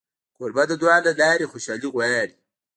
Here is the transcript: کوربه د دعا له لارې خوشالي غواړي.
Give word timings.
کوربه 0.37 0.63
د 0.67 0.71
دعا 0.81 0.97
له 1.05 1.11
لارې 1.21 1.49
خوشالي 1.51 1.87
غواړي. 1.93 2.35